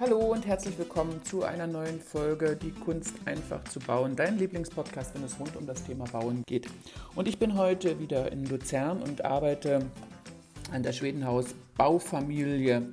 Hallo 0.00 0.18
und 0.18 0.44
herzlich 0.44 0.76
willkommen 0.76 1.22
zu 1.22 1.44
einer 1.44 1.68
neuen 1.68 2.00
Folge 2.00 2.56
Die 2.60 2.72
Kunst 2.72 3.14
einfach 3.26 3.62
zu 3.64 3.78
bauen. 3.78 4.16
Dein 4.16 4.38
Lieblingspodcast, 4.38 5.14
wenn 5.14 5.22
es 5.22 5.38
rund 5.38 5.54
um 5.54 5.68
das 5.68 5.84
Thema 5.84 6.04
Bauen 6.06 6.42
geht. 6.46 6.66
Und 7.14 7.28
ich 7.28 7.38
bin 7.38 7.56
heute 7.56 8.00
wieder 8.00 8.32
in 8.32 8.44
Luzern 8.46 9.00
und 9.00 9.24
arbeite 9.24 9.86
an 10.72 10.82
der 10.82 10.92
Schwedenhaus 10.92 11.54
Baufamilie. 11.76 12.88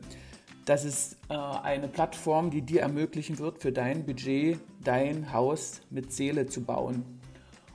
Das 0.65 0.85
ist 0.85 1.17
äh, 1.29 1.33
eine 1.33 1.87
Plattform, 1.87 2.51
die 2.51 2.61
dir 2.61 2.81
ermöglichen 2.81 3.39
wird, 3.39 3.57
für 3.57 3.71
dein 3.71 4.05
Budget 4.05 4.59
dein 4.83 5.33
Haus 5.33 5.81
mit 5.89 6.13
Seele 6.13 6.45
zu 6.45 6.61
bauen. 6.61 7.03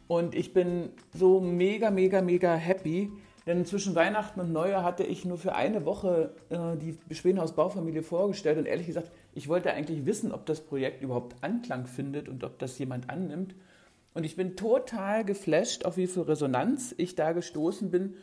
Und 0.07 0.37
ich 0.37 0.55
bin 0.55 0.91
so 1.13 1.41
mega, 1.41 1.91
mega, 1.91 2.23
mega 2.23 2.55
happy, 2.55 3.11
denn 3.47 3.65
zwischen 3.65 3.95
Weihnachten 3.95 4.41
und 4.41 4.53
Neujahr 4.53 4.83
hatte 4.83 5.05
ich 5.05 5.25
nur 5.25 5.39
für 5.39 5.55
eine 5.55 5.85
Woche 5.85 6.35
äh, 6.51 6.77
die 6.77 7.15
Schwedenhaus 7.15 7.53
Baufamilie 7.53 8.03
vorgestellt 8.03 8.59
und 8.59 8.67
ehrlich 8.67 8.89
gesagt, 8.89 9.13
ich 9.35 9.49
wollte 9.49 9.73
eigentlich 9.73 10.05
wissen, 10.05 10.33
ob 10.33 10.47
das 10.47 10.61
Projekt 10.61 11.03
überhaupt 11.03 11.37
Anklang 11.43 11.87
findet 11.87 12.29
und 12.29 12.43
ob 12.43 12.59
das 12.59 12.79
jemand 12.79 13.09
annimmt. 13.09 13.55
Und 14.15 14.25
ich 14.25 14.35
bin 14.35 14.57
total 14.57 15.25
geflasht, 15.25 15.85
auf 15.85 15.97
wie 15.97 16.07
viel 16.07 16.23
Resonanz 16.23 16.95
ich 16.97 17.15
da 17.15 17.33
gestoßen 17.33 17.91
bin 17.91 18.15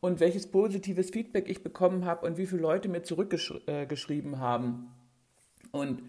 und 0.00 0.20
welches 0.20 0.46
positives 0.46 1.10
Feedback 1.10 1.50
ich 1.50 1.62
bekommen 1.62 2.06
habe 2.06 2.26
und 2.26 2.38
wie 2.38 2.46
viele 2.46 2.62
Leute 2.62 2.88
mir 2.88 3.02
zurückgeschrieben 3.02 4.34
äh, 4.34 4.36
haben. 4.36 4.92
Und 5.72 6.02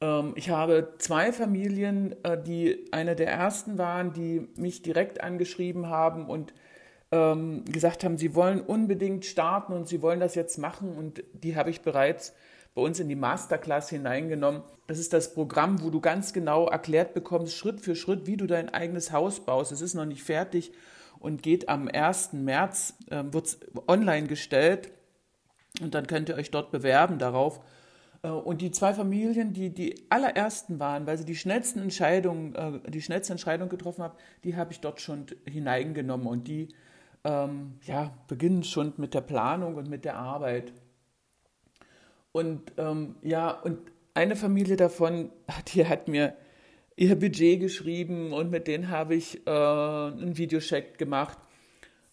ähm, 0.00 0.32
ich 0.34 0.50
habe 0.50 0.94
zwei 0.98 1.32
Familien, 1.32 2.16
äh, 2.24 2.42
die 2.42 2.88
eine 2.92 3.14
der 3.14 3.28
ersten 3.30 3.78
waren, 3.78 4.12
die 4.12 4.48
mich 4.56 4.82
direkt 4.82 5.22
angeschrieben 5.22 5.88
haben 5.88 6.26
und 6.26 6.52
ähm, 7.10 7.64
gesagt 7.64 8.04
haben, 8.04 8.18
sie 8.18 8.34
wollen 8.34 8.60
unbedingt 8.60 9.24
starten 9.24 9.72
und 9.72 9.88
sie 9.88 10.02
wollen 10.02 10.20
das 10.20 10.34
jetzt 10.34 10.58
machen 10.58 10.96
und 10.96 11.22
die 11.32 11.56
habe 11.56 11.70
ich 11.70 11.80
bereits 11.80 12.34
bei 12.74 12.82
uns 12.82 13.00
in 13.00 13.08
die 13.08 13.16
Masterclass 13.16 13.88
hineingenommen. 13.88 14.62
Das 14.86 14.98
ist 14.98 15.12
das 15.12 15.34
Programm, 15.34 15.82
wo 15.82 15.90
du 15.90 16.00
ganz 16.00 16.32
genau 16.32 16.68
erklärt 16.68 17.14
bekommst, 17.14 17.56
Schritt 17.56 17.80
für 17.80 17.96
Schritt, 17.96 18.26
wie 18.26 18.36
du 18.36 18.46
dein 18.46 18.68
eigenes 18.68 19.10
Haus 19.10 19.40
baust. 19.40 19.72
Es 19.72 19.80
ist 19.80 19.94
noch 19.94 20.04
nicht 20.04 20.22
fertig 20.22 20.72
und 21.18 21.42
geht 21.42 21.68
am 21.68 21.88
1. 21.88 22.34
März, 22.34 22.94
äh, 23.10 23.24
wird 23.30 23.58
online 23.86 24.28
gestellt 24.28 24.90
und 25.80 25.94
dann 25.94 26.06
könnt 26.06 26.28
ihr 26.28 26.36
euch 26.36 26.50
dort 26.50 26.70
bewerben 26.70 27.18
darauf. 27.18 27.60
Äh, 28.22 28.28
und 28.28 28.60
die 28.60 28.70
zwei 28.70 28.94
Familien, 28.94 29.52
die 29.52 29.70
die 29.70 30.06
allerersten 30.10 30.78
waren, 30.78 31.06
weil 31.06 31.18
sie 31.18 31.24
die 31.24 31.36
schnellsten 31.36 31.80
Entscheidungen, 31.80 32.54
äh, 32.54 32.90
die 32.90 33.02
schnellste 33.02 33.32
Entscheidung 33.32 33.68
getroffen 33.68 34.04
haben, 34.04 34.16
die 34.44 34.56
habe 34.56 34.72
ich 34.72 34.80
dort 34.80 35.00
schon 35.00 35.26
hineingenommen 35.46 36.26
und 36.26 36.48
die 36.48 36.68
ähm, 37.28 37.74
ja, 37.82 38.10
beginnen 38.26 38.64
schon 38.64 38.94
mit 38.96 39.12
der 39.12 39.20
Planung 39.20 39.76
und 39.76 39.88
mit 39.88 40.04
der 40.06 40.16
Arbeit. 40.16 40.72
Und 42.32 42.72
ähm, 42.78 43.16
ja, 43.22 43.50
und 43.50 43.78
eine 44.14 44.34
Familie 44.34 44.76
davon, 44.76 45.30
die 45.68 45.86
hat 45.86 46.08
mir 46.08 46.34
ihr 46.96 47.16
Budget 47.16 47.60
geschrieben 47.60 48.32
und 48.32 48.50
mit 48.50 48.66
denen 48.66 48.88
habe 48.88 49.14
ich 49.14 49.46
äh, 49.46 49.50
einen 49.50 50.36
Videocheck 50.38 50.96
gemacht 50.98 51.38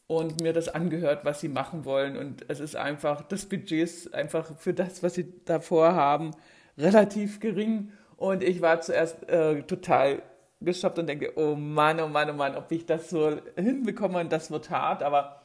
und 0.06 0.42
mir 0.42 0.54
das 0.54 0.68
angehört, 0.68 1.24
was 1.24 1.40
sie 1.40 1.50
machen 1.50 1.86
wollen. 1.86 2.18
Und 2.18 2.46
es 2.50 2.60
ist 2.60 2.76
einfach, 2.76 3.22
das 3.24 3.46
Budget 3.46 3.84
ist 3.84 4.14
einfach 4.14 4.58
für 4.60 4.74
das, 4.74 5.02
was 5.02 5.16
sie 5.16 5.34
davor 5.46 5.94
haben, 5.94 6.32
relativ 6.78 7.40
gering. 7.40 7.92
Und 8.18 8.44
ich 8.44 8.62
war 8.62 8.82
zuerst 8.82 9.28
äh, 9.30 9.64
total 9.64 10.22
gestoppt 10.66 11.00
und 11.00 11.08
denke, 11.08 11.34
oh 11.36 11.56
Mann, 11.56 12.00
oh 12.00 12.08
Mann, 12.08 12.30
oh 12.30 12.34
Mann, 12.34 12.56
ob 12.56 12.72
ich 12.72 12.86
das 12.86 13.10
so 13.10 13.38
hinbekomme 13.56 14.20
und 14.20 14.32
das 14.32 14.52
wird 14.52 14.70
hart, 14.70 15.04
aber 15.04 15.42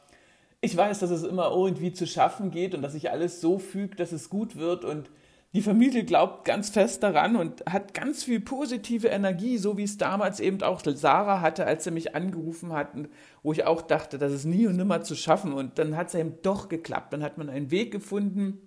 ich 0.59 0.75
weiß, 0.75 0.99
dass 0.99 1.09
es 1.09 1.23
immer 1.23 1.51
irgendwie 1.51 1.93
zu 1.93 2.05
schaffen 2.05 2.51
geht 2.51 2.75
und 2.75 2.81
dass 2.81 2.91
sich 2.93 3.09
alles 3.09 3.41
so 3.41 3.57
fügt, 3.57 3.99
dass 3.99 4.11
es 4.11 4.29
gut 4.29 4.57
wird 4.57 4.85
und 4.85 5.09
die 5.53 5.61
Familie 5.61 6.05
glaubt 6.05 6.45
ganz 6.45 6.69
fest 6.69 7.03
daran 7.03 7.35
und 7.35 7.65
hat 7.65 7.93
ganz 7.93 8.23
viel 8.23 8.39
positive 8.39 9.09
Energie, 9.09 9.57
so 9.57 9.77
wie 9.77 9.83
es 9.83 9.97
damals 9.97 10.39
eben 10.39 10.61
auch 10.63 10.81
Sarah 10.85 11.41
hatte, 11.41 11.65
als 11.65 11.83
sie 11.83 11.91
mich 11.91 12.15
angerufen 12.15 12.71
hat, 12.71 12.89
wo 13.43 13.51
ich 13.51 13.65
auch 13.65 13.81
dachte, 13.81 14.17
das 14.17 14.31
ist 14.31 14.45
nie 14.45 14.65
und 14.65 14.77
nimmer 14.77 15.01
zu 15.01 15.13
schaffen. 15.13 15.51
Und 15.51 15.77
dann 15.77 15.97
hat 15.97 16.07
es 16.07 16.15
eben 16.15 16.41
doch 16.41 16.69
geklappt. 16.69 17.11
Dann 17.11 17.21
hat 17.21 17.37
man 17.37 17.49
einen 17.49 17.69
Weg 17.69 17.91
gefunden, 17.91 18.61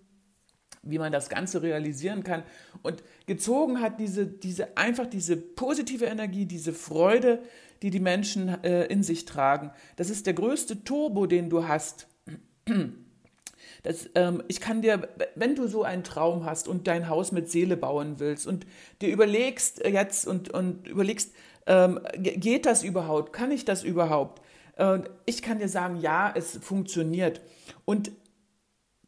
wie 0.84 0.98
man 0.98 1.12
das 1.12 1.28
Ganze 1.28 1.62
realisieren 1.62 2.24
kann. 2.24 2.42
Und 2.82 3.02
gezogen 3.26 3.80
hat 3.80 4.00
diese, 4.00 4.26
diese 4.26 4.76
einfach 4.76 5.06
diese 5.06 5.36
positive 5.36 6.06
Energie, 6.06 6.46
diese 6.46 6.72
Freude, 6.72 7.40
die 7.82 7.90
die 7.90 8.00
Menschen 8.00 8.62
äh, 8.64 8.86
in 8.86 9.02
sich 9.02 9.24
tragen. 9.24 9.70
Das 9.96 10.10
ist 10.10 10.26
der 10.26 10.34
größte 10.34 10.84
Turbo, 10.84 11.26
den 11.26 11.50
du 11.50 11.66
hast. 11.68 12.06
Das, 13.82 14.08
ähm, 14.14 14.42
ich 14.48 14.60
kann 14.60 14.80
dir, 14.80 15.08
wenn 15.34 15.54
du 15.54 15.68
so 15.68 15.82
einen 15.82 16.04
Traum 16.04 16.46
hast 16.46 16.68
und 16.68 16.86
dein 16.86 17.08
Haus 17.10 17.32
mit 17.32 17.50
Seele 17.50 17.76
bauen 17.76 18.18
willst 18.18 18.46
und 18.46 18.66
dir 19.02 19.10
überlegst 19.10 19.84
jetzt 19.86 20.26
und, 20.26 20.48
und 20.48 20.88
überlegst, 20.88 21.34
ähm, 21.66 22.00
geht 22.16 22.64
das 22.64 22.82
überhaupt? 22.82 23.34
Kann 23.34 23.50
ich 23.50 23.66
das 23.66 23.84
überhaupt? 23.84 24.40
Äh, 24.76 25.00
ich 25.26 25.42
kann 25.42 25.58
dir 25.58 25.68
sagen, 25.68 26.00
ja, 26.00 26.32
es 26.34 26.58
funktioniert. 26.58 27.42
Und 27.84 28.12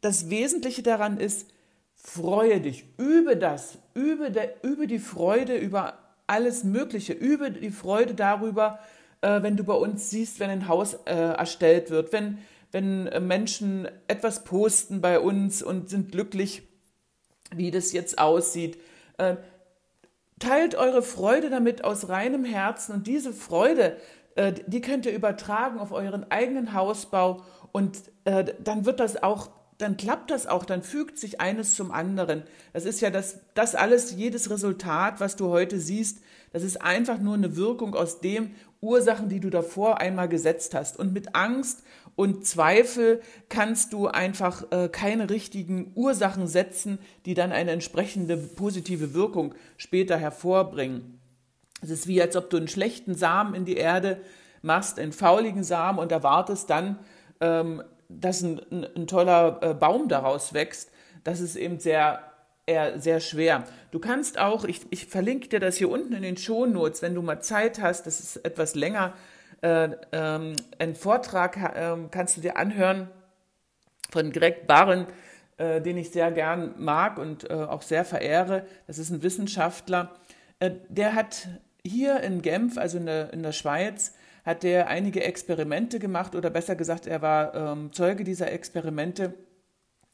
das 0.01 0.29
Wesentliche 0.29 0.83
daran 0.83 1.19
ist, 1.19 1.47
freue 1.97 2.61
dich, 2.61 2.85
übe 2.97 3.35
das, 3.35 3.79
übe, 3.93 4.31
der, 4.31 4.63
übe 4.63 4.87
die 4.87 4.99
Freude 4.99 5.57
über 5.57 5.97
alles 6.27 6.63
Mögliche, 6.63 7.13
übe 7.13 7.51
die 7.51 7.71
Freude 7.71 8.13
darüber, 8.13 8.79
äh, 9.21 9.41
wenn 9.41 9.57
du 9.57 9.63
bei 9.63 9.73
uns 9.73 10.09
siehst, 10.09 10.39
wenn 10.39 10.49
ein 10.49 10.67
Haus 10.67 10.93
äh, 11.05 11.13
erstellt 11.13 11.89
wird, 11.89 12.13
wenn, 12.13 12.37
wenn 12.71 13.07
äh, 13.07 13.19
Menschen 13.19 13.87
etwas 14.07 14.43
posten 14.43 15.01
bei 15.01 15.19
uns 15.19 15.63
und 15.63 15.89
sind 15.89 16.11
glücklich, 16.11 16.63
wie 17.55 17.71
das 17.71 17.93
jetzt 17.93 18.19
aussieht. 18.19 18.79
Äh, 19.17 19.37
teilt 20.39 20.75
eure 20.75 21.01
Freude 21.01 21.49
damit 21.49 21.83
aus 21.83 22.09
reinem 22.09 22.45
Herzen 22.45 22.93
und 22.93 23.07
diese 23.07 23.33
Freude, 23.33 23.97
äh, 24.35 24.53
die 24.67 24.81
könnt 24.81 25.05
ihr 25.05 25.13
übertragen 25.13 25.79
auf 25.79 25.91
euren 25.91 26.29
eigenen 26.29 26.73
Hausbau 26.73 27.43
und 27.71 27.97
äh, 28.25 28.53
dann 28.63 28.85
wird 28.85 28.99
das 28.99 29.21
auch 29.23 29.49
dann 29.77 29.97
klappt 29.97 30.31
das 30.31 30.47
auch, 30.47 30.65
dann 30.65 30.81
fügt 30.81 31.19
sich 31.19 31.39
eines 31.39 31.75
zum 31.75 31.91
anderen. 31.91 32.43
Das 32.73 32.85
ist 32.85 32.99
ja 32.99 33.09
das, 33.09 33.39
das 33.53 33.75
alles, 33.75 34.11
jedes 34.13 34.49
Resultat, 34.49 35.19
was 35.19 35.35
du 35.35 35.49
heute 35.49 35.79
siehst, 35.79 36.19
das 36.53 36.63
ist 36.63 36.81
einfach 36.81 37.19
nur 37.19 37.35
eine 37.35 37.55
Wirkung 37.55 37.93
aus 37.93 38.21
dem 38.21 38.51
Ursachen, 38.81 39.29
die 39.29 39.39
du 39.39 39.49
davor 39.49 39.99
einmal 39.99 40.29
gesetzt 40.29 40.73
hast. 40.73 40.97
Und 40.97 41.13
mit 41.13 41.35
Angst 41.35 41.83
und 42.15 42.45
Zweifel 42.45 43.21
kannst 43.49 43.93
du 43.93 44.07
einfach 44.07 44.63
äh, 44.71 44.89
keine 44.89 45.29
richtigen 45.29 45.91
Ursachen 45.95 46.47
setzen, 46.47 46.99
die 47.25 47.33
dann 47.33 47.51
eine 47.51 47.71
entsprechende 47.71 48.37
positive 48.37 49.13
Wirkung 49.13 49.53
später 49.77 50.17
hervorbringen. 50.17 51.19
Es 51.81 51.89
ist 51.89 52.07
wie, 52.07 52.21
als 52.21 52.35
ob 52.35 52.49
du 52.49 52.57
einen 52.57 52.67
schlechten 52.67 53.13
Samen 53.13 53.53
in 53.53 53.65
die 53.65 53.77
Erde 53.77 54.19
machst, 54.61 54.97
einen 54.99 55.11
fauligen 55.11 55.63
Samen 55.63 55.99
und 55.99 56.11
erwartest 56.11 56.69
dann, 56.69 56.97
ähm, 57.39 57.83
dass 58.09 58.41
ein, 58.41 58.61
ein, 58.71 58.87
ein 58.95 59.07
toller 59.07 59.59
äh, 59.61 59.73
Baum 59.73 60.07
daraus 60.07 60.53
wächst, 60.53 60.91
das 61.23 61.39
ist 61.39 61.55
eben 61.55 61.79
sehr 61.79 62.21
eher 62.67 62.99
sehr 62.99 63.19
schwer. 63.21 63.63
Du 63.91 63.99
kannst 63.99 64.37
auch, 64.37 64.65
ich, 64.65 64.81
ich 64.89 65.05
verlinke 65.07 65.47
dir 65.47 65.59
das 65.59 65.77
hier 65.77 65.89
unten 65.89 66.13
in 66.13 66.21
den 66.21 66.37
Shownotes, 66.37 67.01
wenn 67.01 67.15
du 67.15 67.21
mal 67.21 67.39
Zeit 67.39 67.81
hast, 67.81 68.05
das 68.05 68.19
ist 68.19 68.35
etwas 68.45 68.75
länger, 68.75 69.13
äh, 69.61 69.89
ähm, 70.11 70.53
einen 70.77 70.93
Vortrag 70.93 71.57
äh, 71.57 71.95
kannst 72.11 72.37
du 72.37 72.41
dir 72.41 72.57
anhören 72.57 73.09
von 74.11 74.31
Greg 74.31 74.67
Barren, 74.67 75.07
äh, 75.57 75.81
den 75.81 75.97
ich 75.97 76.11
sehr 76.11 76.31
gern 76.31 76.75
mag 76.77 77.17
und 77.17 77.49
äh, 77.49 77.53
auch 77.53 77.81
sehr 77.81 78.05
verehre. 78.05 78.65
Das 78.85 78.99
ist 78.99 79.09
ein 79.09 79.23
Wissenschaftler. 79.23 80.11
Äh, 80.59 80.71
der 80.89 81.15
hat 81.15 81.47
hier 81.83 82.19
in 82.19 82.41
Genf, 82.41 82.77
also 82.77 82.97
in 82.97 83.07
der, 83.07 83.33
in 83.33 83.41
der 83.41 83.53
Schweiz, 83.53 84.13
hat 84.47 84.63
er 84.63 84.87
einige 84.87 85.25
Experimente 85.25 85.99
gemacht 85.99 86.33
oder 86.33 86.49
besser 86.49 86.77
gesagt, 86.77 87.05
er 87.05 87.21
war 87.21 87.53
ähm, 87.53 87.91
Zeuge 87.91 88.23
dieser 88.23 88.49
Experimente. 88.49 89.33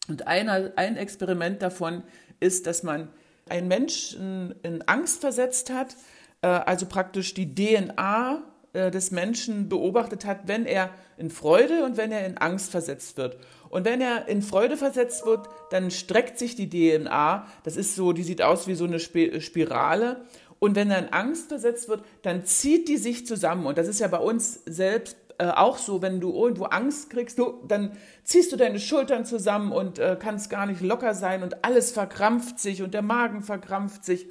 Und 0.07 0.25
einer, 0.25 0.71
ein 0.75 0.97
Experiment 0.97 1.61
davon 1.61 2.01
ist, 2.39 2.65
dass 2.65 2.81
man 2.81 3.09
einen 3.47 3.67
Menschen 3.67 4.55
in 4.63 4.81
Angst 4.87 5.21
versetzt 5.21 5.69
hat, 5.69 5.95
äh, 6.41 6.47
also 6.47 6.87
praktisch 6.87 7.35
die 7.35 7.53
DNA 7.53 8.43
äh, 8.73 8.89
des 8.89 9.11
Menschen 9.11 9.69
beobachtet 9.69 10.25
hat, 10.25 10.47
wenn 10.47 10.65
er 10.65 10.89
in 11.17 11.29
Freude 11.29 11.85
und 11.85 11.95
wenn 11.97 12.11
er 12.11 12.25
in 12.25 12.39
Angst 12.39 12.71
versetzt 12.71 13.17
wird. 13.17 13.37
Und 13.69 13.85
wenn 13.85 14.01
er 14.01 14.27
in 14.27 14.41
Freude 14.41 14.77
versetzt 14.77 15.27
wird, 15.27 15.47
dann 15.69 15.91
streckt 15.91 16.39
sich 16.39 16.55
die 16.55 16.69
DNA. 16.69 17.45
Das 17.63 17.77
ist 17.77 17.95
so, 17.95 18.13
die 18.13 18.23
sieht 18.23 18.41
aus 18.41 18.67
wie 18.67 18.73
so 18.73 18.85
eine 18.85 18.99
Spirale. 18.99 20.25
Und 20.59 20.75
wenn 20.75 20.91
in 20.91 21.09
Angst 21.09 21.49
versetzt 21.49 21.89
wird, 21.89 22.05
dann 22.21 22.45
zieht 22.45 22.87
die 22.87 22.97
sich 22.97 23.27
zusammen. 23.27 23.65
Und 23.65 23.77
das 23.77 23.87
ist 23.87 23.99
ja 23.99 24.07
bei 24.07 24.19
uns 24.19 24.61
selbst 24.65 25.17
äh, 25.39 25.47
auch 25.47 25.77
so, 25.77 26.01
wenn 26.01 26.19
du 26.19 26.31
irgendwo 26.33 26.65
Angst 26.65 27.09
kriegst, 27.09 27.39
du, 27.39 27.63
dann 27.67 27.97
ziehst 28.23 28.51
du 28.51 28.55
deine 28.55 28.79
Schultern 28.79 29.25
zusammen 29.25 29.71
und 29.71 29.99
äh, 29.99 30.17
kannst 30.19 30.49
gar 30.49 30.65
nicht 30.65 30.81
locker 30.81 31.13
sein 31.13 31.43
und 31.43 31.65
alles 31.65 31.91
verkrampft 31.91 32.59
sich 32.59 32.81
und 32.81 32.93
der 32.93 33.01
Magen 33.01 33.41
verkrampft 33.41 34.05
sich. 34.05 34.27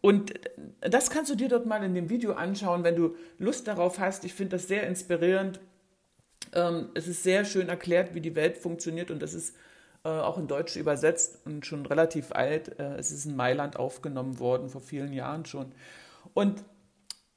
Und 0.00 0.34
das 0.80 1.10
kannst 1.10 1.30
du 1.30 1.34
dir 1.36 1.48
dort 1.48 1.66
mal 1.66 1.82
in 1.82 1.94
dem 1.94 2.10
Video 2.10 2.34
anschauen, 2.34 2.84
wenn 2.84 2.96
du 2.96 3.16
Lust 3.38 3.66
darauf 3.66 3.98
hast. 3.98 4.24
Ich 4.24 4.34
finde 4.34 4.56
das 4.56 4.68
sehr 4.68 4.86
inspirierend. 4.86 5.60
Ähm, 6.52 6.90
es 6.94 7.08
ist 7.08 7.22
sehr 7.22 7.44
schön 7.44 7.68
erklärt, 7.68 8.14
wie 8.14 8.20
die 8.20 8.36
Welt 8.36 8.58
funktioniert 8.58 9.10
und 9.10 9.20
das 9.20 9.34
ist 9.34 9.56
auch 10.06 10.38
in 10.38 10.46
Deutsch 10.46 10.76
übersetzt 10.76 11.40
und 11.44 11.66
schon 11.66 11.86
relativ 11.86 12.32
alt. 12.32 12.78
Äh, 12.78 12.96
es 12.96 13.10
ist 13.10 13.26
in 13.26 13.36
Mailand 13.36 13.76
aufgenommen 13.76 14.38
worden, 14.38 14.68
vor 14.68 14.80
vielen 14.80 15.12
Jahren 15.12 15.46
schon. 15.46 15.72
Und 16.34 16.64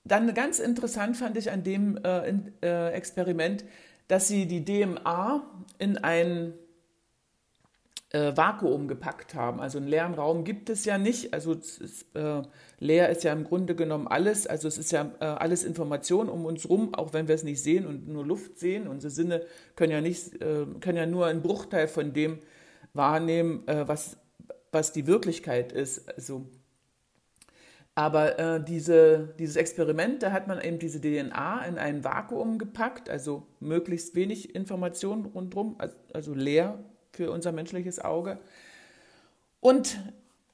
dann 0.04 0.34
ganz 0.34 0.60
interessant 0.60 1.18
fand 1.18 1.38
ich 1.38 1.52
an 1.52 1.64
dem 1.64 1.98
äh, 2.04 2.34
äh, 2.62 2.92
Experiment, 2.92 3.66
dass 4.08 4.28
sie 4.28 4.48
die 4.48 4.66
DMA 4.66 5.44
in 5.78 5.98
ein 5.98 6.54
äh, 8.12 8.36
Vakuum 8.36 8.88
gepackt 8.88 9.36
haben. 9.36 9.60
Also 9.60 9.78
einen 9.78 9.88
leeren 9.88 10.16
Raum 10.16 10.44
gibt 10.44 10.70
es 10.70 10.86
ja 10.86 10.98
nicht. 10.98 11.34
Also 11.34 11.54
ist, 11.54 12.08
äh, 12.16 12.42
leer 12.80 13.10
ist 13.10 13.24
ja 13.24 13.34
im 13.34 13.44
Grunde 13.44 13.76
genommen 13.76 14.08
alles. 14.08 14.48
Also 14.48 14.68
es 14.68 14.78
ist 14.78 14.92
ja 14.92 15.12
äh, 15.20 15.26
alles 15.26 15.64
Information 15.64 16.30
um 16.30 16.46
uns 16.46 16.68
rum, 16.68 16.96
auch 16.96 17.14
wenn 17.14 17.28
wir 17.28 17.36
es 17.36 17.44
nicht 17.44 17.62
sehen 17.62 17.86
und 17.86 18.08
nur 18.08 18.26
Luft 18.26 18.58
sehen. 18.60 18.88
Unsere 18.88 19.12
Sinne 19.12 19.44
können 19.76 19.92
ja 19.92 20.02
nicht, 20.02 20.42
äh, 20.42 20.66
können 20.80 20.98
ja 20.98 21.06
nur 21.06 21.28
einen 21.28 21.44
Bruchteil 21.44 21.88
von 21.88 22.14
dem 22.14 22.40
wahrnehmen, 22.94 23.68
äh, 23.68 23.88
was, 23.88 24.18
was 24.72 24.92
die 24.92 25.08
Wirklichkeit 25.08 25.72
ist. 25.72 26.10
Also 26.10 26.46
aber 28.00 28.40
äh, 28.40 28.64
diese, 28.64 29.34
dieses 29.40 29.58
Experiment, 29.58 30.24
da 30.24 30.32
hat 30.32 30.48
man 30.48 30.62
eben 30.62 30.80
diese 30.80 31.02
DNA 31.02 31.66
in 31.66 31.78
ein 31.78 32.06
Vakuum 32.06 32.58
gepackt, 32.58 33.10
also 33.10 33.46
möglichst 33.60 34.16
wenig 34.16 34.56
Informationen 34.56 35.26
rundherum, 35.26 35.76
also, 36.14 36.34
leer 36.34 36.80
für 37.12 37.30
unser 37.30 37.52
menschliches 37.52 38.00
Auge. 38.00 38.40
Und 39.60 40.00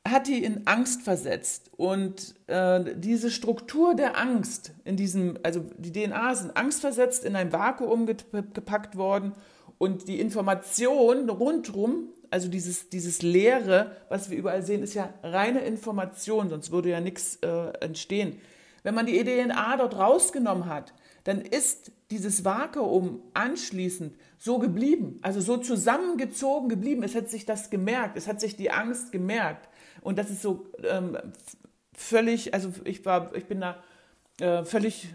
hat 0.08 0.26
die 0.26 0.44
in 0.44 0.66
Angst 0.66 1.04
versetzt. 1.04 1.70
Und 1.78 2.34
äh, 2.48 2.96
diese 2.96 3.30
Struktur 3.30 3.94
der 3.94 4.18
Angst 4.20 4.74
in 4.84 4.98
diesem, 4.98 5.38
also 5.44 5.66
die 5.78 5.92
DNA 5.92 6.32
ist 6.32 6.46
in 6.46 6.52
Angst 6.52 6.82
versetzt, 6.82 7.24
in 7.24 7.36
ein 7.36 7.54
Vakuum 7.54 8.08
gepackt 8.08 8.96
worden 8.98 9.34
und 9.78 10.08
die 10.08 10.20
Information 10.20 11.30
rundherum 11.30 12.10
also 12.36 12.50
dieses, 12.50 12.90
dieses 12.90 13.22
Leere, 13.22 13.96
was 14.10 14.30
wir 14.30 14.38
überall 14.38 14.62
sehen, 14.62 14.84
ist 14.84 14.94
ja 14.94 15.14
reine 15.24 15.62
Information, 15.62 16.50
sonst 16.50 16.70
würde 16.70 16.90
ja 16.90 17.00
nichts 17.00 17.38
äh, 17.38 17.70
entstehen. 17.80 18.42
Wenn 18.84 18.94
man 18.94 19.06
die 19.06 19.24
DNA 19.24 19.78
dort 19.78 19.98
rausgenommen 19.98 20.66
hat, 20.66 20.94
dann 21.24 21.40
ist 21.40 21.94
dieses 22.12 22.44
Vakuum 22.44 23.22
anschließend 23.34 24.18
so 24.38 24.60
geblieben, 24.60 25.18
also 25.22 25.40
so 25.40 25.56
zusammengezogen 25.56 26.68
geblieben. 26.68 27.04
Es 27.04 27.16
hat 27.16 27.30
sich 27.30 27.46
das 27.46 27.70
gemerkt, 27.70 28.18
es 28.18 28.28
hat 28.28 28.42
sich 28.42 28.58
die 28.58 28.70
Angst 28.70 29.14
gemerkt. 29.14 29.70
Und 30.02 30.20
das 30.20 30.30
ist 30.30 30.42
so 30.42 30.68
ähm, 30.84 31.18
völlig, 31.94 32.54
also 32.54 32.74
ich 32.84 33.06
war, 33.06 33.34
ich 33.34 33.46
bin 33.46 33.62
da 33.62 33.82
äh, 34.42 34.66
völlig 34.66 35.08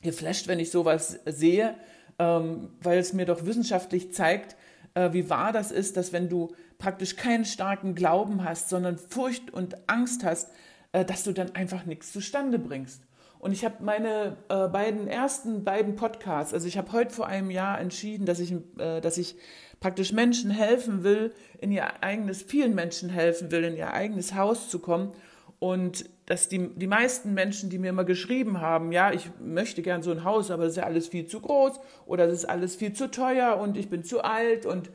geflasht, 0.00 0.46
wenn 0.46 0.60
ich 0.60 0.70
sowas 0.70 1.18
sehe, 1.26 1.74
ähm, 2.20 2.68
weil 2.80 3.00
es 3.00 3.14
mir 3.14 3.26
doch 3.26 3.46
wissenschaftlich 3.46 4.14
zeigt, 4.14 4.54
äh, 4.94 5.12
wie 5.12 5.30
wahr 5.30 5.52
das 5.52 5.70
ist, 5.70 5.96
dass 5.96 6.12
wenn 6.12 6.28
du 6.28 6.54
praktisch 6.78 7.16
keinen 7.16 7.44
starken 7.44 7.94
Glauben 7.94 8.44
hast, 8.44 8.68
sondern 8.68 8.98
Furcht 8.98 9.50
und 9.52 9.76
Angst 9.88 10.24
hast, 10.24 10.50
äh, 10.92 11.04
dass 11.04 11.24
du 11.24 11.32
dann 11.32 11.54
einfach 11.54 11.84
nichts 11.84 12.12
zustande 12.12 12.58
bringst. 12.58 13.02
Und 13.38 13.52
ich 13.52 13.64
habe 13.64 13.76
meine 13.80 14.36
äh, 14.48 14.68
beiden 14.68 15.08
ersten 15.08 15.64
beiden 15.64 15.96
Podcasts, 15.96 16.52
also 16.52 16.68
ich 16.68 16.76
habe 16.76 16.92
heute 16.92 17.14
vor 17.14 17.26
einem 17.26 17.50
Jahr 17.50 17.80
entschieden, 17.80 18.26
dass 18.26 18.38
ich, 18.38 18.52
äh, 18.78 19.00
dass 19.00 19.16
ich 19.16 19.36
praktisch 19.80 20.12
Menschen 20.12 20.50
helfen 20.50 21.04
will, 21.04 21.32
in 21.58 21.72
ihr 21.72 22.02
eigenes, 22.02 22.42
vielen 22.42 22.74
Menschen 22.74 23.08
helfen 23.08 23.50
will, 23.50 23.64
in 23.64 23.76
ihr 23.76 23.92
eigenes 23.92 24.34
Haus 24.34 24.68
zu 24.68 24.78
kommen. 24.78 25.12
Und 25.60 26.06
dass 26.24 26.48
die, 26.48 26.74
die 26.74 26.86
meisten 26.86 27.34
Menschen, 27.34 27.68
die 27.68 27.78
mir 27.78 27.90
immer 27.90 28.04
geschrieben 28.04 28.62
haben, 28.62 28.92
ja, 28.92 29.12
ich 29.12 29.30
möchte 29.40 29.82
gern 29.82 30.02
so 30.02 30.10
ein 30.10 30.24
Haus, 30.24 30.50
aber 30.50 30.64
das 30.64 30.72
ist 30.72 30.78
ja 30.78 30.84
alles 30.84 31.08
viel 31.08 31.26
zu 31.26 31.40
groß 31.40 31.78
oder 32.06 32.26
das 32.26 32.38
ist 32.38 32.44
alles 32.46 32.76
viel 32.76 32.94
zu 32.94 33.10
teuer 33.10 33.58
und 33.58 33.76
ich 33.76 33.90
bin 33.90 34.02
zu 34.02 34.24
alt 34.24 34.64
und 34.64 34.90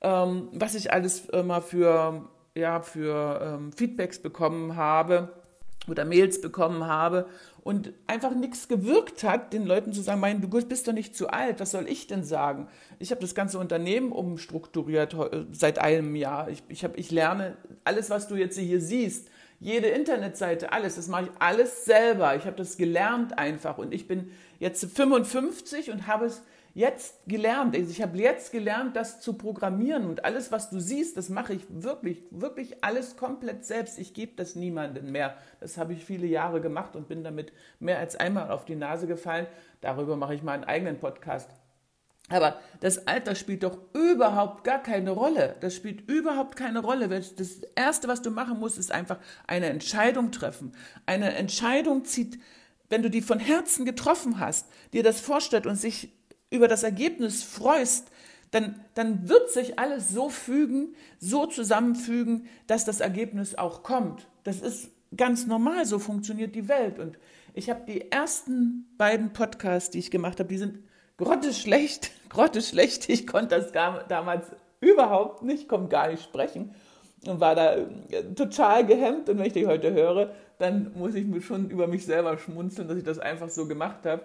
ähm, 0.00 0.48
was 0.52 0.74
ich 0.74 0.90
alles 0.90 1.26
immer 1.26 1.60
für, 1.60 2.24
ja, 2.54 2.80
für 2.80 3.40
ähm, 3.42 3.72
Feedbacks 3.72 4.18
bekommen 4.18 4.76
habe 4.76 5.34
oder 5.86 6.06
Mails 6.06 6.40
bekommen 6.40 6.86
habe 6.86 7.26
und 7.62 7.92
einfach 8.06 8.34
nichts 8.34 8.68
gewirkt 8.68 9.22
hat, 9.22 9.52
den 9.52 9.66
Leuten 9.66 9.92
zu 9.92 10.00
sagen, 10.00 10.20
mein, 10.20 10.40
du 10.40 10.48
bist 10.48 10.88
doch 10.88 10.94
nicht 10.94 11.14
zu 11.14 11.28
alt, 11.28 11.60
was 11.60 11.72
soll 11.72 11.88
ich 11.88 12.06
denn 12.06 12.24
sagen? 12.24 12.68
Ich 12.98 13.10
habe 13.10 13.20
das 13.20 13.34
ganze 13.34 13.58
Unternehmen 13.58 14.12
umstrukturiert 14.12 15.14
seit 15.52 15.78
einem 15.78 16.16
Jahr. 16.16 16.48
Ich, 16.48 16.62
ich, 16.68 16.84
hab, 16.84 16.96
ich 16.96 17.10
lerne 17.10 17.58
alles, 17.84 18.08
was 18.08 18.28
du 18.28 18.36
jetzt 18.36 18.56
hier 18.56 18.80
siehst, 18.80 19.28
jede 19.58 19.88
Internetseite, 19.88 20.72
alles, 20.72 20.96
das 20.96 21.08
mache 21.08 21.24
ich 21.24 21.30
alles 21.38 21.84
selber. 21.84 22.36
Ich 22.36 22.44
habe 22.44 22.56
das 22.56 22.76
gelernt 22.76 23.38
einfach 23.38 23.78
und 23.78 23.94
ich 23.94 24.06
bin 24.06 24.30
jetzt 24.58 24.84
55 24.96 25.90
und 25.90 26.06
habe 26.06 26.26
es 26.26 26.42
jetzt 26.74 27.26
gelernt. 27.26 27.74
Also 27.74 27.90
ich 27.90 28.02
habe 28.02 28.18
jetzt 28.18 28.52
gelernt, 28.52 28.96
das 28.96 29.20
zu 29.20 29.32
programmieren 29.32 30.04
und 30.04 30.26
alles, 30.26 30.52
was 30.52 30.68
du 30.68 30.78
siehst, 30.78 31.16
das 31.16 31.30
mache 31.30 31.54
ich 31.54 31.62
wirklich, 31.70 32.22
wirklich 32.30 32.84
alles 32.84 33.16
komplett 33.16 33.64
selbst. 33.64 33.98
Ich 33.98 34.12
gebe 34.12 34.32
das 34.36 34.56
niemandem 34.56 35.10
mehr. 35.10 35.38
Das 35.58 35.78
habe 35.78 35.94
ich 35.94 36.04
viele 36.04 36.26
Jahre 36.26 36.60
gemacht 36.60 36.94
und 36.94 37.08
bin 37.08 37.24
damit 37.24 37.52
mehr 37.80 37.98
als 37.98 38.14
einmal 38.14 38.50
auf 38.50 38.66
die 38.66 38.76
Nase 38.76 39.06
gefallen. 39.06 39.46
Darüber 39.80 40.16
mache 40.16 40.34
ich 40.34 40.42
mal 40.42 40.52
einen 40.52 40.64
eigenen 40.64 40.98
Podcast. 40.98 41.48
Aber 42.28 42.60
das 42.80 43.06
Alter 43.06 43.34
spielt 43.36 43.62
doch 43.62 43.78
überhaupt 43.94 44.64
gar 44.64 44.82
keine 44.82 45.10
Rolle. 45.12 45.56
Das 45.60 45.74
spielt 45.74 46.08
überhaupt 46.10 46.56
keine 46.56 46.80
Rolle. 46.80 47.08
Das 47.08 47.60
Erste, 47.76 48.08
was 48.08 48.22
du 48.22 48.30
machen 48.30 48.58
musst, 48.58 48.78
ist 48.78 48.90
einfach 48.90 49.18
eine 49.46 49.66
Entscheidung 49.66 50.32
treffen. 50.32 50.72
Eine 51.06 51.34
Entscheidung 51.34 52.04
zieht, 52.04 52.40
wenn 52.88 53.02
du 53.02 53.10
die 53.10 53.22
von 53.22 53.38
Herzen 53.38 53.84
getroffen 53.84 54.40
hast, 54.40 54.66
dir 54.92 55.02
das 55.02 55.20
vorstellt 55.20 55.66
und 55.66 55.76
sich 55.76 56.12
über 56.50 56.68
das 56.68 56.82
Ergebnis 56.82 57.42
freust, 57.42 58.10
dann, 58.50 58.80
dann 58.94 59.28
wird 59.28 59.50
sich 59.50 59.78
alles 59.78 60.08
so 60.08 60.28
fügen, 60.28 60.94
so 61.18 61.46
zusammenfügen, 61.46 62.46
dass 62.66 62.84
das 62.84 63.00
Ergebnis 63.00 63.54
auch 63.54 63.82
kommt. 63.82 64.28
Das 64.44 64.60
ist 64.60 64.90
ganz 65.16 65.46
normal, 65.46 65.86
so 65.86 65.98
funktioniert 65.98 66.54
die 66.54 66.68
Welt. 66.68 66.98
Und 66.98 67.18
ich 67.54 67.70
habe 67.70 67.84
die 67.86 68.10
ersten 68.10 68.86
beiden 68.98 69.32
Podcasts, 69.32 69.90
die 69.90 69.98
ich 69.98 70.10
gemacht 70.10 70.38
habe, 70.38 70.48
die 70.48 70.58
sind 70.58 70.78
grotteschlecht, 71.18 72.10
grotteschlecht. 72.28 73.08
Ich 73.08 73.26
konnte 73.26 73.56
das 73.60 73.72
damals 73.72 74.46
überhaupt 74.80 75.42
nicht, 75.42 75.68
konnte 75.68 75.88
gar 75.88 76.08
nicht 76.08 76.22
sprechen 76.22 76.74
und 77.26 77.40
war 77.40 77.54
da 77.54 77.76
äh, 77.76 77.86
total 78.34 78.86
gehemmt. 78.86 79.28
Und 79.28 79.38
wenn 79.38 79.46
ich 79.46 79.52
die 79.52 79.66
heute 79.66 79.92
höre, 79.92 80.32
dann 80.58 80.92
muss 80.94 81.14
ich 81.14 81.26
mir 81.26 81.40
schon 81.40 81.70
über 81.70 81.86
mich 81.86 82.06
selber 82.06 82.38
schmunzeln, 82.38 82.88
dass 82.88 82.96
ich 82.96 83.04
das 83.04 83.18
einfach 83.18 83.48
so 83.48 83.66
gemacht 83.66 84.06
habe. 84.06 84.22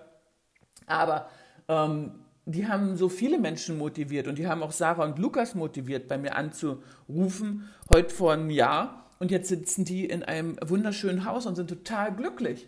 Aber 0.85 1.29
ähm, 1.67 2.11
die 2.45 2.67
haben 2.67 2.97
so 2.97 3.09
viele 3.09 3.37
Menschen 3.37 3.77
motiviert 3.77 4.27
und 4.27 4.37
die 4.37 4.47
haben 4.47 4.63
auch 4.63 4.71
Sarah 4.71 5.05
und 5.05 5.19
Lukas 5.19 5.55
motiviert, 5.55 6.07
bei 6.07 6.17
mir 6.17 6.35
anzurufen, 6.35 7.69
heute 7.93 8.13
vor 8.13 8.33
einem 8.33 8.49
Jahr. 8.49 9.09
Und 9.19 9.29
jetzt 9.29 9.49
sitzen 9.49 9.85
die 9.85 10.05
in 10.05 10.23
einem 10.23 10.57
wunderschönen 10.65 11.25
Haus 11.25 11.45
und 11.45 11.55
sind 11.55 11.69
total 11.69 12.13
glücklich. 12.13 12.67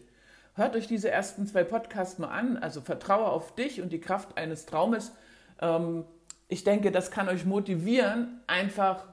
Hört 0.55 0.75
euch 0.75 0.86
diese 0.86 1.10
ersten 1.10 1.48
zwei 1.48 1.63
Podcasts 1.63 2.19
mal 2.19 2.27
an. 2.27 2.57
Also 2.57 2.81
vertraue 2.81 3.25
auf 3.25 3.55
dich 3.55 3.81
und 3.81 3.91
die 3.91 4.00
Kraft 4.00 4.38
eines 4.38 4.67
Traumes. 4.67 5.12
Ähm, 5.60 6.05
ich 6.48 6.63
denke, 6.63 6.91
das 6.91 7.10
kann 7.10 7.27
euch 7.27 7.43
motivieren, 7.45 8.39
einfach 8.45 9.07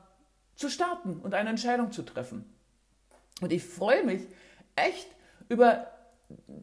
zu 0.54 0.68
starten 0.68 1.18
und 1.22 1.32
eine 1.34 1.48
Entscheidung 1.48 1.92
zu 1.92 2.02
treffen. 2.02 2.44
Und 3.40 3.52
ich 3.52 3.64
freue 3.64 4.04
mich 4.04 4.20
echt 4.76 5.08
über 5.48 5.86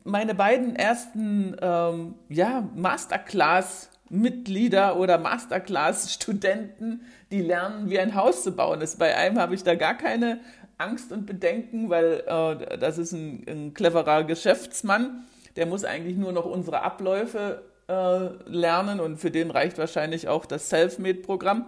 meine 0.03 0.35
beiden 0.35 0.75
ersten 0.75 1.55
ähm, 1.59 2.13
ja, 2.29 2.69
Masterclass-Mitglieder 2.75 4.97
oder 4.97 5.17
Masterclass-Studenten, 5.17 7.01
die 7.31 7.41
lernen, 7.41 7.89
wie 7.89 7.97
ein 7.99 8.13
Haus 8.13 8.43
zu 8.43 8.55
bauen. 8.55 8.79
Das, 8.79 8.97
bei 8.97 9.17
einem 9.17 9.39
habe 9.39 9.55
ich 9.55 9.63
da 9.63 9.73
gar 9.73 9.95
keine 9.95 10.41
Angst 10.77 11.11
und 11.11 11.25
Bedenken, 11.25 11.89
weil 11.89 12.23
äh, 12.27 12.77
das 12.77 12.97
ist 12.97 13.11
ein, 13.11 13.43
ein, 13.47 13.73
cleverer 13.73 14.23
Geschäftsmann. 14.23 15.25
Der 15.55 15.65
muss 15.65 15.83
eigentlich 15.83 16.17
nur 16.17 16.31
noch 16.31 16.45
unsere 16.45 16.83
Abläufe 16.83 17.63
äh, 17.87 18.27
lernen 18.45 18.99
und 18.99 19.17
für 19.17 19.31
den 19.31 19.49
reicht 19.49 19.77
wahrscheinlich 19.77 20.27
auch 20.27 20.45
das 20.45 20.69
Selfmade-Programm. 20.69 21.65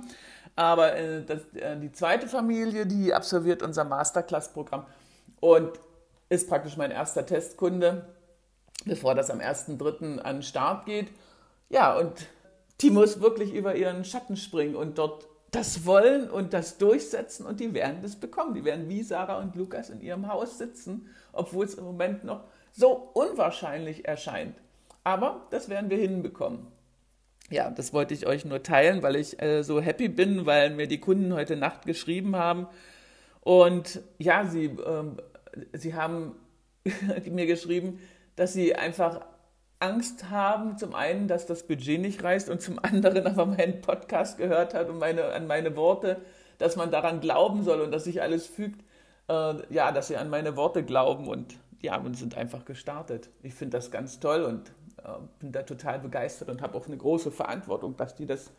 Aber 0.56 0.96
äh, 0.96 1.24
das, 1.24 1.42
äh, 1.56 1.78
die 1.78 1.92
zweite 1.92 2.28
Familie, 2.28 2.86
die 2.86 3.14
absolviert 3.14 3.64
unser 3.64 3.84
Masterclass-Programm 3.84 4.86
und 5.40 5.80
ist 6.30 6.48
praktisch 6.48 6.78
mein 6.78 6.92
erster 6.92 7.26
Testkunde, 7.26 8.06
bevor 8.86 9.16
das 9.16 9.32
am 9.32 9.40
1.3. 9.40 10.20
an 10.20 10.38
den 10.38 10.44
Start 10.44 10.86
geht. 10.86 11.08
Ja, 11.70 11.98
und 11.98 12.28
die 12.82 12.92
muss 12.92 13.22
wirklich 13.22 13.54
über 13.54 13.76
ihren 13.76 14.06
Schatten 14.06 14.38
springen 14.38 14.76
und 14.76 14.98
dort 14.98 15.28
das 15.52 15.86
wollen 15.86 16.30
und 16.30 16.54
das 16.54 16.78
durchsetzen 16.78 17.46
und 17.46 17.60
die 17.60 17.74
werden 17.74 18.02
das 18.02 18.16
bekommen. 18.16 18.54
Die 18.54 18.66
werden 18.66 18.88
wie 18.90 19.04
Sarah 19.04 19.40
und 19.40 19.56
Lukas 19.56 19.90
in 19.90 20.02
ihrem 20.02 20.28
Haus 20.28 20.58
sitzen, 20.58 21.10
obwohl 21.32 21.66
es 21.66 21.76
im 21.76 21.84
Moment 21.84 22.24
noch 22.24 22.44
so 22.72 23.12
unwahrscheinlich 23.14 24.08
erscheint. 24.08 24.56
Aber 25.04 25.48
das 25.50 25.70
werden 25.70 25.90
wir 25.90 25.98
hinbekommen. 25.98 26.68
Ja, 27.50 27.72
das 27.72 27.94
wollte 27.94 28.14
ich 28.14 28.28
euch 28.28 28.46
nur 28.46 28.62
teilen, 28.62 29.02
weil 29.02 29.16
ich 29.16 29.42
äh, 29.42 29.64
so 29.64 29.82
happy 29.82 30.08
bin, 30.08 30.46
weil 30.46 30.70
mir 30.70 30.88
die 30.88 31.00
Kunden 31.00 31.34
heute 31.34 31.56
Nacht 31.56 31.86
geschrieben 31.86 32.36
haben. 32.36 32.68
Und 33.42 34.02
ja, 34.20 34.46
sie, 34.46 34.66
ähm, 34.66 35.18
sie 35.74 35.96
haben 35.96 36.36
mir 37.26 37.48
geschrieben, 37.48 38.00
dass 38.36 38.54
sie 38.54 38.76
einfach 38.76 39.26
Angst 39.80 40.30
haben, 40.30 40.78
zum 40.78 40.94
einen, 40.94 41.28
dass 41.28 41.46
das 41.46 41.64
Budget 41.64 42.02
nicht 42.02 42.24
reißt 42.24 42.50
und 42.50 42.62
zum 42.62 42.80
anderen 42.80 43.26
aber 43.26 43.46
meinen 43.46 43.82
Podcast 43.82 44.38
gehört 44.38 44.74
hat 44.74 44.90
und 44.90 45.00
meine, 45.00 45.26
an 45.32 45.48
meine 45.48 45.76
Worte, 45.76 46.18
dass 46.58 46.76
man 46.76 46.92
daran 46.92 47.22
glauben 47.22 47.64
soll 47.64 47.82
und 47.82 47.92
dass 47.92 48.04
sich 48.04 48.22
alles 48.22 48.46
fügt, 48.46 48.84
äh, 49.30 49.54
ja, 49.74 49.92
dass 49.92 50.10
sie 50.10 50.18
an 50.18 50.30
meine 50.30 50.56
Worte 50.58 50.84
glauben 50.84 51.28
und 51.28 51.56
ja, 51.82 51.98
und 51.98 52.16
sind 52.16 52.36
einfach 52.36 52.66
gestartet. 52.66 53.30
Ich 53.42 53.54
finde 53.54 53.78
das 53.78 53.90
ganz 53.90 54.20
toll 54.20 54.44
und 54.44 54.70
äh, 54.98 55.18
bin 55.40 55.54
da 55.54 55.64
total 55.64 56.00
begeistert 56.00 56.50
und 56.50 56.62
habe 56.62 56.78
auch 56.78 56.88
eine 56.88 56.98
große 56.98 57.32
Verantwortung, 57.32 57.96
dass 57.96 58.16
die 58.16 58.26
das 58.26 58.52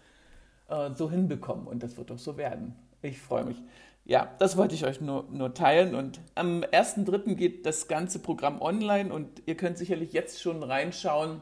äh, 0.68 0.90
so 0.94 1.10
hinbekommen 1.10 1.66
und 1.66 1.82
das 1.82 1.98
wird 1.98 2.10
auch 2.10 2.18
so 2.18 2.38
werden. 2.38 2.74
Ich 3.02 3.20
freue 3.20 3.44
mich. 3.44 3.62
Ja, 4.04 4.34
das 4.38 4.56
wollte 4.56 4.74
ich 4.74 4.84
euch 4.84 5.00
nur, 5.00 5.28
nur 5.30 5.54
teilen 5.54 5.94
und 5.94 6.20
am 6.34 6.62
1.3. 6.62 7.34
geht 7.34 7.64
das 7.66 7.86
ganze 7.86 8.18
Programm 8.18 8.60
online 8.60 9.12
und 9.12 9.42
ihr 9.46 9.56
könnt 9.56 9.78
sicherlich 9.78 10.12
jetzt 10.12 10.40
schon 10.40 10.62
reinschauen. 10.62 11.40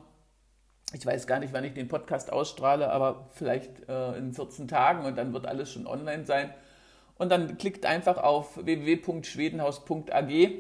Ich 0.92 1.04
weiß 1.04 1.26
gar 1.26 1.38
nicht, 1.38 1.52
wann 1.52 1.64
ich 1.64 1.74
den 1.74 1.88
Podcast 1.88 2.32
ausstrahle, 2.32 2.90
aber 2.90 3.28
vielleicht 3.32 3.88
äh, 3.88 4.16
in 4.16 4.32
14 4.32 4.68
Tagen 4.68 5.06
und 5.06 5.16
dann 5.16 5.32
wird 5.32 5.46
alles 5.46 5.72
schon 5.72 5.86
online 5.86 6.24
sein. 6.24 6.52
Und 7.16 7.30
dann 7.30 7.58
klickt 7.58 7.84
einfach 7.84 8.18
auf 8.18 8.64
www.schwedenhaus.ag 8.64 10.52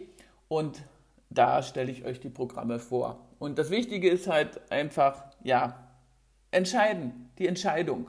und 0.48 0.82
da 1.30 1.62
stelle 1.62 1.90
ich 1.90 2.04
euch 2.04 2.20
die 2.20 2.30
Programme 2.30 2.78
vor. 2.78 3.28
Und 3.38 3.58
das 3.58 3.70
Wichtige 3.70 4.08
ist 4.10 4.26
halt 4.26 4.60
einfach, 4.70 5.24
ja, 5.42 5.88
entscheiden, 6.50 7.30
die 7.38 7.46
Entscheidung. 7.46 8.08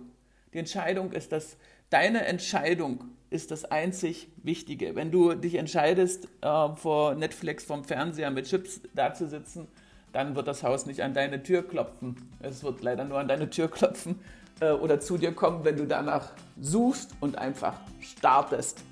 Die 0.54 0.58
Entscheidung 0.58 1.12
ist 1.12 1.32
das, 1.32 1.58
deine 1.90 2.26
Entscheidung 2.26 3.04
ist 3.30 3.52
das 3.52 3.66
einzig 3.66 4.28
Wichtige. 4.44 4.96
Wenn 4.96 5.12
du 5.12 5.34
dich 5.36 5.56
entscheidest, 5.56 6.28
äh, 6.42 6.70
vor 6.76 7.16
Netflix 7.16 7.64
vom 7.64 7.84
Fernseher 7.84 8.32
mit 8.32 8.48
Chips 8.48 8.82
dazusitzen, 8.96 9.68
dann 10.12 10.36
wird 10.36 10.48
das 10.48 10.64
Haus 10.64 10.86
nicht 10.86 11.04
an 11.04 11.14
deine 11.14 11.44
Tür 11.44 11.68
klopfen. 11.68 12.16
Es 12.40 12.64
wird 12.64 12.82
leider 12.82 13.06
nur 13.06 13.20
an 13.20 13.28
deine 13.28 13.50
Tür 13.50 13.70
klopfen 13.70 14.20
äh, 14.60 14.72
oder 14.72 15.00
zu 15.00 15.18
dir 15.18 15.34
kommen, 15.34 15.64
wenn 15.64 15.78
du 15.78 15.86
danach 15.86 16.32
suchst 16.60 17.12
und 17.20 17.38
einfach 17.38 17.80
startest. 18.00 18.84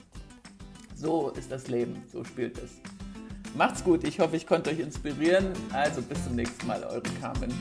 So 0.96 1.30
ist 1.32 1.52
das 1.52 1.68
Leben, 1.68 2.04
so 2.12 2.24
spielt 2.24 2.58
es. 2.58 2.72
Macht's 3.56 3.84
gut, 3.84 4.04
ich 4.04 4.20
hoffe, 4.20 4.36
ich 4.36 4.46
konnte 4.46 4.70
euch 4.70 4.80
inspirieren. 4.80 5.48
Also 5.74 6.02
bis 6.02 6.24
zum 6.24 6.36
nächsten 6.36 6.68
Mal, 6.68 6.84
eure 6.84 7.02
Carmen. 7.22 7.54